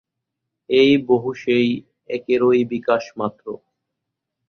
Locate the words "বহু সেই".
1.07-1.67